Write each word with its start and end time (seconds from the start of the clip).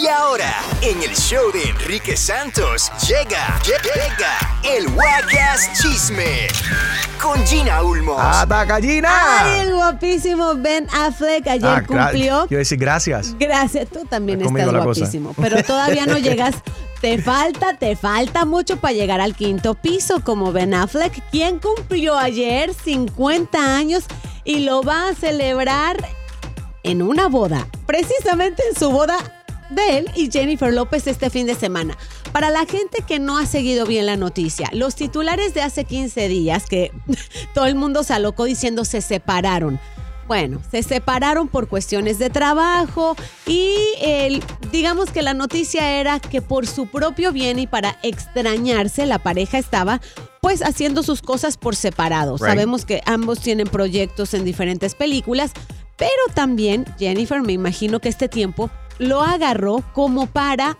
Y 0.00 0.06
ahora, 0.08 0.52
en 0.80 1.02
el 1.02 1.14
show 1.14 1.52
de 1.52 1.68
Enrique 1.68 2.16
Santos, 2.16 2.90
llega, 3.06 3.60
llega 3.64 4.38
el 4.64 4.88
Wacas 4.88 5.70
Chisme 5.80 6.48
con 7.20 7.44
Gina 7.46 7.82
Ulmos. 7.82 8.16
¡Ataca, 8.18 8.80
Gina! 8.80 9.10
Ay, 9.44 9.60
el 9.60 9.74
guapísimo 9.74 10.54
Ben 10.56 10.88
Affleck 10.92 11.46
ayer 11.46 11.68
Ah, 11.68 11.82
cumplió. 11.86 12.46
Quiero 12.48 12.58
decir 12.60 12.78
gracias. 12.78 13.36
Gracias, 13.38 13.88
tú 13.90 14.04
también 14.06 14.40
Está 14.40 14.58
estás 14.58 14.72
cosa. 14.72 14.84
guapísimo, 14.84 15.34
pero 15.40 15.62
todavía 15.62 16.06
no 16.06 16.18
llegas. 16.18 16.54
Te 17.00 17.20
falta, 17.20 17.76
te 17.78 17.94
falta 17.94 18.44
mucho 18.44 18.78
para 18.78 18.94
llegar 18.94 19.20
al 19.20 19.34
quinto 19.34 19.74
piso 19.74 20.22
como 20.24 20.52
Ben 20.52 20.72
Affleck, 20.74 21.22
quien 21.30 21.58
cumplió 21.58 22.16
ayer 22.16 22.72
50 22.74 23.76
años 23.76 24.04
y 24.44 24.60
lo 24.60 24.82
va 24.82 25.08
a 25.08 25.14
celebrar 25.14 25.96
en 26.84 27.02
una 27.02 27.28
boda, 27.28 27.66
precisamente 27.86 28.62
en 28.72 28.78
su 28.78 28.90
boda 28.90 29.16
de 29.74 29.98
él 29.98 30.10
y 30.14 30.30
Jennifer 30.30 30.72
López 30.72 31.06
este 31.06 31.30
fin 31.30 31.46
de 31.46 31.54
semana. 31.54 31.96
Para 32.32 32.50
la 32.50 32.64
gente 32.66 33.02
que 33.06 33.18
no 33.18 33.38
ha 33.38 33.46
seguido 33.46 33.86
bien 33.86 34.06
la 34.06 34.16
noticia, 34.16 34.68
los 34.72 34.94
titulares 34.94 35.54
de 35.54 35.62
hace 35.62 35.84
15 35.84 36.28
días 36.28 36.66
que 36.66 36.92
todo 37.54 37.66
el 37.66 37.74
mundo 37.74 38.02
se 38.02 38.14
alocó 38.14 38.44
diciendo 38.44 38.84
se 38.84 39.00
separaron. 39.00 39.78
Bueno, 40.28 40.62
se 40.70 40.82
separaron 40.82 41.48
por 41.48 41.68
cuestiones 41.68 42.18
de 42.18 42.30
trabajo 42.30 43.16
y 43.46 43.74
el- 44.00 44.42
digamos 44.70 45.10
que 45.10 45.20
la 45.20 45.34
noticia 45.34 45.98
era 46.00 46.20
que 46.20 46.40
por 46.40 46.66
su 46.66 46.86
propio 46.86 47.32
bien 47.32 47.58
y 47.58 47.66
para 47.66 47.98
extrañarse 48.02 49.04
la 49.04 49.18
pareja 49.18 49.58
estaba 49.58 50.00
pues 50.40 50.62
haciendo 50.62 51.02
sus 51.02 51.22
cosas 51.22 51.56
por 51.56 51.76
separado. 51.76 52.36
Right. 52.36 52.46
Sabemos 52.46 52.84
que 52.84 53.02
ambos 53.04 53.40
tienen 53.40 53.66
proyectos 53.66 54.32
en 54.34 54.44
diferentes 54.44 54.94
películas, 54.94 55.52
pero 55.96 56.10
también 56.34 56.84
Jennifer 56.98 57.42
me 57.42 57.52
imagino 57.52 58.00
que 58.00 58.08
este 58.08 58.28
tiempo 58.28 58.70
lo 58.98 59.22
agarró 59.22 59.82
como 59.92 60.26
para... 60.26 60.76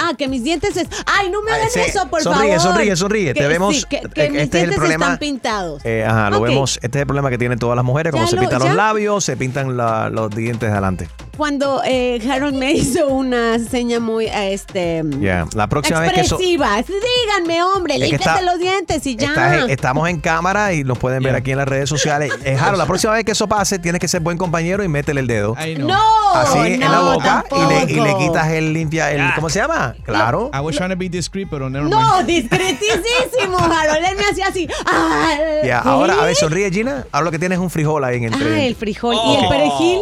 Ah, 0.00 0.12
que 0.16 0.28
mis 0.28 0.44
dientes 0.44 0.76
es... 0.76 0.86
Ay, 1.06 1.28
no 1.28 1.42
me 1.42 1.50
hagan 1.50 1.70
sí. 1.70 1.80
eso, 1.80 2.06
por 2.08 2.22
Sonríe, 2.22 2.56
favor. 2.56 2.72
sonríe, 2.72 2.96
sonríe. 2.96 3.34
Te 3.34 3.40
Que- 3.40 3.48
vemos- 3.48 3.74
sí, 3.74 3.82
que, 3.90 4.00
que 4.14 4.30
mis 4.30 4.42
este 4.42 4.58
es 4.58 4.64
el 4.64 4.70
dientes 4.70 4.76
problema. 4.78 5.04
están 5.06 5.18
pintados. 5.18 5.84
Eh, 5.84 6.04
ajá, 6.06 6.30
lo 6.30 6.40
vemos. 6.40 6.78
Este 6.82 6.98
es 6.98 7.02
el 7.02 7.06
problema 7.06 7.30
que 7.30 7.38
tienen 7.38 7.58
todas 7.58 7.74
las 7.74 7.84
mujeres. 7.84 8.12
Cuando 8.12 8.26
Ya 8.26 8.30
se 8.30 8.36
lo- 8.36 8.42
pintan 8.42 8.60
ya. 8.60 8.66
los 8.68 8.76
labios, 8.76 9.24
se 9.24 9.36
pintan 9.36 9.76
la- 9.76 10.08
los 10.08 10.30
dientes 10.30 10.68
de 10.68 10.72
adelante. 10.72 11.08
Cuando 11.38 11.80
eh, 11.84 12.20
Harold 12.28 12.56
me 12.56 12.72
hizo 12.74 13.06
una 13.06 13.60
seña 13.60 14.00
muy 14.00 14.26
este 14.26 15.02
Ya, 15.20 15.46
la 15.54 15.68
próxima 15.68 16.00
vez 16.00 16.12
que 16.12 16.20
eso. 16.22 16.34
expresiva. 16.34 16.82
Díganme, 16.82 17.62
hombre, 17.62 17.94
Es 17.94 18.20
los 18.44 18.58
dientes 18.58 19.06
y 19.06 19.14
ya. 19.14 19.64
Estamos 19.68 20.08
en 20.08 20.18
cámara 20.20 20.72
y 20.74 20.82
nos 20.82 20.98
pueden 20.98 21.22
ver 21.22 21.36
aquí 21.36 21.52
en 21.52 21.58
las 21.58 21.68
redes 21.68 21.88
sociales. 21.88 22.32
Eh, 22.44 22.56
Jaro, 22.56 22.76
la 22.76 22.86
próxima 22.86 23.12
vez 23.12 23.24
que 23.24 23.32
eso 23.32 23.46
pase, 23.46 23.78
tienes 23.78 24.00
que 24.00 24.08
ser 24.08 24.20
buen 24.20 24.36
compañero 24.36 24.82
y 24.82 24.88
métele 24.88 25.20
el 25.20 25.26
dedo. 25.28 25.54
No, 25.78 26.02
Así 26.34 26.58
en 26.58 26.80
la 26.80 26.88
no, 26.88 27.12
boca 27.14 27.44
y 27.52 27.86
le, 27.86 27.92
y 27.92 28.00
le 28.00 28.16
quitas 28.18 28.48
el 28.48 28.72
limpia, 28.72 29.12
el, 29.12 29.32
¿cómo 29.36 29.48
se 29.48 29.60
llama? 29.60 29.94
Claro. 30.04 30.50
I 30.52 30.58
was 30.58 30.74
trying 30.76 30.90
to 30.90 30.96
be 30.96 31.08
discreet, 31.08 31.46
pero 31.48 31.70
never 31.70 31.88
No, 31.88 32.22
discretísimo, 32.24 33.58
Harold. 33.58 34.04
Él 34.04 34.16
me 34.16 34.24
hacía 34.24 34.48
así. 34.48 34.68
Ah, 34.86 35.34
Ya, 35.64 35.82
¿qué? 35.82 35.88
ahora, 35.88 36.14
a 36.20 36.24
ver, 36.24 36.34
sonríe 36.34 36.68
Gina. 36.70 37.06
Ahora 37.12 37.26
lo 37.26 37.30
que 37.30 37.38
tienes 37.38 37.58
es 37.58 37.62
un 37.62 37.70
frijol 37.70 38.02
ahí 38.02 38.16
en 38.16 38.24
el 38.24 38.34
Ah, 38.34 38.60
el 38.60 38.74
frijol 38.74 39.14
y 39.14 39.36
el 39.36 39.48
perejil. 39.48 40.00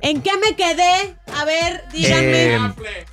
¿En 0.00 0.22
qué 0.22 0.30
me 0.38 0.54
quedé? 0.54 1.17
A 1.40 1.44
ver, 1.44 1.82
díganme. 1.92 2.54
Eh, 2.56 2.58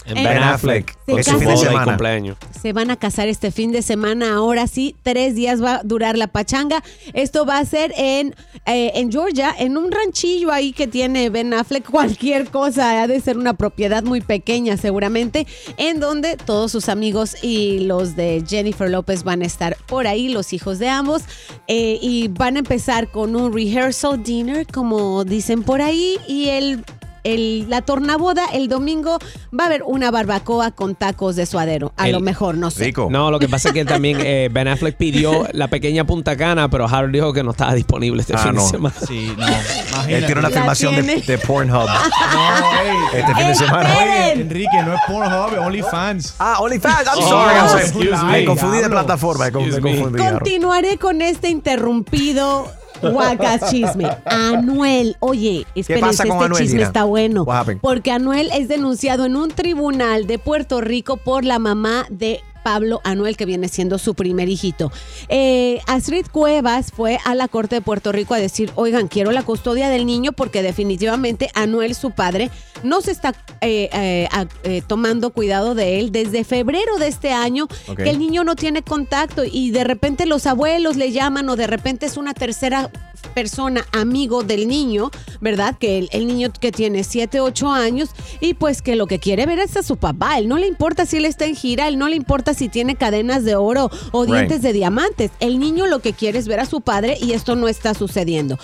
En 0.05 0.15
Ben 0.23 0.37
Affleck. 0.43 0.95
Casa- 1.07 1.37
fin 1.37 1.47
de 1.47 1.57
semana. 1.57 1.85
cumpleaños. 1.85 2.37
Se 2.61 2.73
van 2.73 2.89
a 2.91 2.95
casar 2.95 3.27
este 3.27 3.51
fin 3.51 3.71
de 3.71 3.81
semana. 3.81 4.35
Ahora 4.35 4.67
sí, 4.67 4.95
tres 5.03 5.35
días 5.35 5.61
va 5.63 5.75
a 5.75 5.81
durar 5.83 6.17
la 6.17 6.27
pachanga. 6.27 6.83
Esto 7.13 7.45
va 7.45 7.59
a 7.59 7.65
ser 7.65 7.93
en, 7.97 8.35
eh, 8.65 8.91
en 8.95 9.11
Georgia, 9.11 9.53
en 9.57 9.77
un 9.77 9.91
ranchillo 9.91 10.51
ahí 10.51 10.73
que 10.73 10.87
tiene 10.87 11.29
Ben 11.29 11.53
Affleck. 11.53 11.85
Cualquier 11.91 12.49
cosa, 12.49 13.01
ha 13.03 13.07
de 13.07 13.19
ser 13.21 13.37
una 13.37 13.53
propiedad 13.53 14.03
muy 14.03 14.21
pequeña 14.21 14.77
seguramente, 14.77 15.45
en 15.77 15.99
donde 15.99 16.37
todos 16.37 16.71
sus 16.71 16.89
amigos 16.89 17.35
y 17.43 17.79
los 17.81 18.15
de 18.15 18.43
Jennifer 18.47 18.89
López 18.89 19.23
van 19.23 19.41
a 19.41 19.45
estar 19.45 19.77
por 19.85 20.07
ahí, 20.07 20.29
los 20.29 20.53
hijos 20.53 20.79
de 20.79 20.89
ambos. 20.89 21.23
eh, 21.67 21.97
y 22.01 22.27
van 22.27 22.55
a 22.57 22.59
empezar 22.59 23.09
con 23.09 23.35
un 23.35 23.51
rehearsal 23.53 24.21
dinner, 24.23 24.67
como 24.67 25.23
dicen 25.25 25.63
por 25.63 25.81
ahí, 25.81 26.17
y 26.27 26.49
el 26.49 26.83
el- 27.25 27.69
la 27.69 27.81
tornaboda 27.81 28.45
el 28.53 28.69
domingo 28.69 29.17
va 29.57 29.63
a 29.65 29.67
haber 29.67 29.83
una 29.85 30.11
barbacoa 30.11 30.71
con 30.71 30.95
tacos 30.95 31.35
de 31.35 31.45
suadero. 31.45 31.91
A 31.97 32.05
El- 32.07 32.13
lo 32.13 32.19
mejor, 32.21 32.55
no 32.55 32.71
sé. 32.71 32.85
Rico. 32.85 33.07
No, 33.11 33.31
lo 33.31 33.39
que 33.39 33.49
pasa 33.49 33.69
es 33.69 33.73
que 33.73 33.83
también 33.83 34.17
eh, 34.21 34.49
Ben 34.51 34.67
Affleck 34.69 34.95
pidió 34.95 35.47
la 35.51 35.67
pequeña 35.67 36.05
Punta 36.05 36.37
Cana, 36.37 36.69
pero 36.69 36.87
Harold 36.87 37.13
dijo 37.13 37.33
que 37.33 37.43
no 37.43 37.51
estaba 37.51 37.73
disponible 37.73 38.21
este 38.21 38.35
Ah, 38.35 38.37
fin 38.37 38.55
no. 38.55 38.63
de 38.63 38.69
semana. 38.69 38.95
Sí, 39.05 39.33
no. 39.37 39.45
Él 39.45 39.53
Imagínate. 39.89 40.25
tiene 40.27 40.39
una 40.39 40.49
filmación 40.49 40.95
de, 40.95 41.37
Pornhub 41.45 41.85
No, 42.33 43.17
este 43.17 43.35
fin 43.35 43.47
de 43.47 43.55
semana. 43.55 43.89
Oye, 43.97 44.31
Enrique, 44.33 44.83
no 44.85 44.93
es 44.93 44.99
Pornhub, 45.07 45.53
es 45.53 45.59
OnlyFans. 45.59 46.35
Ah, 46.39 46.57
OnlyFans. 46.59 47.07
I'm 47.07 47.23
Oh, 47.23 47.29
sorry. 47.29 47.55
I'm 47.55 47.69
sorry. 47.91 48.09
Me 48.31 48.39
me. 48.39 48.45
confundí 48.45 48.77
de 48.79 48.89
plataforma. 48.89 49.45
Me 49.45 49.51
confundí. 49.51 49.97
Continuaré 50.17 50.97
con 50.97 51.21
este 51.21 51.49
interrumpido 51.49 52.71
Guacas 53.01 53.69
chisme. 53.71 54.07
Anuel, 54.25 55.17
oye, 55.19 55.65
espérense, 55.75 56.23
este 56.23 56.31
Anuel, 56.31 56.51
chisme 56.53 56.67
Gina? 56.67 56.83
está 56.87 57.03
bueno. 57.03 57.45
Porque 57.81 58.11
Anuel 58.11 58.49
es 58.53 58.67
denunciado 58.67 59.25
en 59.25 59.35
un 59.35 59.49
tribunal 59.49 60.27
de 60.27 60.39
Puerto 60.39 60.81
Rico 60.81 61.17
por 61.17 61.45
la 61.45 61.59
mamá 61.59 62.05
de 62.09 62.41
Pablo 62.65 62.99
Anuel, 63.03 63.37
que 63.37 63.45
viene 63.45 63.67
siendo 63.67 63.99
su 63.99 64.15
primer 64.15 64.49
hijito. 64.49 64.91
Eh, 65.29 65.81
Astrid 65.85 66.25
Cuevas 66.31 66.91
fue 66.91 67.19
a 67.23 67.35
la 67.35 67.47
Corte 67.47 67.75
de 67.75 67.81
Puerto 67.81 68.11
Rico 68.11 68.33
a 68.33 68.39
decir, 68.39 68.71
oigan, 68.73 69.07
quiero 69.07 69.31
la 69.31 69.43
custodia 69.43 69.87
del 69.87 70.07
niño 70.07 70.31
porque 70.31 70.63
definitivamente 70.63 71.51
Anuel, 71.53 71.93
su 71.93 72.09
padre, 72.09 72.49
no 72.81 73.01
se 73.01 73.11
está 73.11 73.35
eh, 73.61 73.89
eh, 73.93 74.27
eh, 74.63 74.81
tomando 74.87 75.29
cuidado 75.29 75.75
de 75.75 75.99
él 75.99 76.11
desde 76.11 76.43
febrero 76.43 76.97
de 76.97 77.07
este 77.07 77.31
año, 77.31 77.67
que 77.95 78.09
el 78.09 78.17
niño 78.17 78.43
no 78.43 78.55
tiene 78.55 78.81
contacto 78.81 79.43
y 79.43 79.69
de 79.69 79.83
repente 79.83 80.25
los 80.25 80.47
abuelos 80.47 80.95
le 80.95 81.11
llaman 81.11 81.47
o 81.49 81.55
de 81.55 81.67
repente 81.67 82.07
es 82.07 82.17
una 82.17 82.33
tercera 82.33 82.89
persona 83.33 83.85
amigo 83.91 84.43
del 84.43 84.67
niño, 84.67 85.11
¿verdad? 85.41 85.77
Que 85.77 85.97
el, 85.97 86.09
el 86.11 86.27
niño 86.27 86.49
que 86.59 86.71
tiene 86.71 87.03
7, 87.03 87.39
8 87.41 87.69
años 87.71 88.09
y 88.39 88.53
pues 88.53 88.81
que 88.81 88.95
lo 88.95 89.07
que 89.07 89.19
quiere 89.19 89.45
ver 89.45 89.59
es 89.59 89.75
a 89.77 89.83
su 89.83 89.97
papá. 89.97 90.37
Él 90.37 90.47
no 90.47 90.57
le 90.57 90.67
importa 90.67 91.05
si 91.05 91.17
él 91.17 91.25
está 91.25 91.45
en 91.45 91.55
gira, 91.55 91.87
él 91.87 91.97
no 91.97 92.07
le 92.07 92.15
importa 92.15 92.53
si 92.53 92.69
tiene 92.69 92.95
cadenas 92.95 93.43
de 93.43 93.55
oro 93.55 93.89
o 94.11 94.23
Right. 94.25 94.33
dientes 94.33 94.61
de 94.61 94.73
diamantes. 94.73 95.31
El 95.39 95.59
niño 95.59 95.87
lo 95.87 95.99
que 95.99 96.13
quiere 96.13 96.39
es 96.39 96.47
ver 96.47 96.59
a 96.59 96.65
su 96.65 96.81
padre 96.81 97.17
y 97.21 97.33
esto 97.33 97.55
no 97.55 97.67
está 97.67 97.93
sucediendo. 97.93 98.57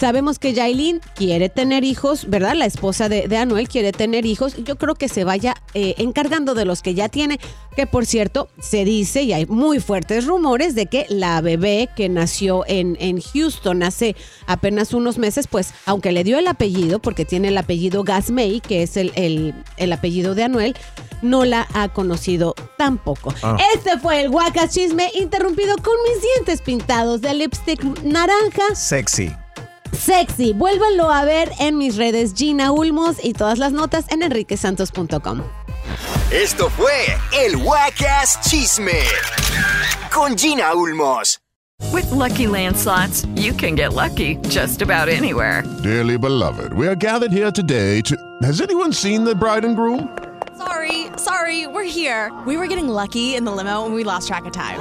Sabemos 0.00 0.38
que 0.38 0.52
Yailin 0.52 1.00
quiere 1.14 1.48
tener 1.48 1.84
hijos, 1.84 2.28
¿verdad? 2.28 2.54
La 2.54 2.66
esposa 2.66 3.08
de, 3.08 3.28
de 3.28 3.36
Anuel 3.36 3.68
quiere 3.68 3.92
tener 3.92 4.26
hijos. 4.26 4.54
Yo 4.64 4.76
creo 4.76 4.94
que 4.96 5.08
se 5.08 5.24
vaya 5.24 5.54
eh, 5.72 5.94
encargando 5.98 6.54
de 6.54 6.64
los 6.64 6.82
que 6.82 6.94
ya 6.94 7.08
tiene, 7.08 7.38
que 7.76 7.86
por 7.86 8.04
cierto, 8.04 8.48
se 8.60 8.84
dice 8.84 9.22
y 9.22 9.32
hay 9.32 9.46
muy 9.46 9.80
fuertes 9.80 10.26
rumores 10.26 10.74
de 10.74 10.86
que 10.86 11.06
la 11.08 11.40
bebé 11.40 11.88
que 11.96 12.08
nació 12.08 12.64
en, 12.66 12.96
en 13.00 13.20
Houston 13.20 13.82
hace 13.82 14.16
apenas 14.46 14.92
unos 14.94 15.16
meses, 15.16 15.46
pues 15.46 15.72
aunque 15.86 16.12
le 16.12 16.24
dio 16.24 16.38
el 16.38 16.48
apellido, 16.48 16.98
porque 16.98 17.24
tiene 17.24 17.48
el 17.48 17.56
apellido 17.58 18.02
Gasmey, 18.04 18.60
que 18.60 18.82
es 18.82 18.96
el, 18.96 19.12
el- 19.14 19.54
el 19.76 19.92
apellido 19.92 20.34
de 20.34 20.42
Anuel, 20.44 20.76
no 21.22 21.44
la 21.44 21.66
ha 21.72 21.88
conocido 21.88 22.54
tampoco. 22.76 23.32
Ah. 23.42 23.56
Este 23.74 23.98
fue 23.98 24.20
el 24.22 24.28
Guacas 24.30 24.74
Chisme 24.74 25.10
interrumpido 25.14 25.76
con 25.76 25.94
mis 26.08 26.22
dientes 26.22 26.60
pintados 26.62 27.20
de 27.22 27.32
lipstick 27.34 27.82
naranja 28.02 28.74
Sexy. 28.74 29.32
Sexy. 30.04 30.52
Vuélvanlo 30.52 31.10
a 31.10 31.24
ver 31.24 31.50
en 31.58 31.78
mis 31.78 31.96
redes 31.96 32.34
Gina 32.34 32.72
Ulmos 32.72 33.16
y 33.22 33.32
todas 33.32 33.58
las 33.58 33.72
notas 33.72 34.04
en 34.10 34.22
enriquesantos.com. 34.22 35.42
Esto 36.30 36.68
fue 36.70 37.16
el 37.32 37.56
Wacas 37.56 38.40
Chisme 38.42 39.00
con 40.10 40.36
Gina 40.36 40.74
Ulmos. 40.74 41.38
With 41.92 42.10
Lucky 42.10 42.46
Land 42.46 42.76
slots, 42.76 43.24
you 43.36 43.52
can 43.52 43.74
get 43.74 43.92
lucky 43.92 44.36
just 44.48 44.82
about 44.82 45.08
anywhere. 45.08 45.62
Dearly 45.82 46.16
beloved, 46.16 46.72
we 46.72 46.88
are 46.88 46.96
gathered 46.96 47.32
here 47.32 47.50
today 47.50 48.00
to. 48.02 48.16
Has 48.42 48.60
anyone 48.60 48.92
seen 48.92 49.24
the 49.24 49.34
bride 49.34 49.64
and 49.64 49.76
groom? 49.76 50.08
Sorry, 50.56 51.08
sorry, 51.16 51.66
we're 51.66 51.84
here. 51.84 52.32
We 52.46 52.56
were 52.56 52.66
getting 52.66 52.88
lucky 52.88 53.34
in 53.34 53.44
the 53.44 53.52
limo 53.52 53.84
and 53.84 53.94
we 53.94 54.04
lost 54.04 54.28
track 54.28 54.44
of 54.44 54.52
time. 54.52 54.80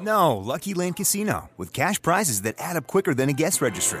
No, 0.00 0.36
Lucky 0.36 0.74
Land 0.74 0.96
Casino, 0.96 1.50
with 1.56 1.72
cash 1.72 2.00
prizes 2.00 2.42
that 2.42 2.56
add 2.58 2.76
up 2.76 2.86
quicker 2.86 3.14
than 3.14 3.28
a 3.28 3.32
guest 3.32 3.62
registry. 3.62 4.00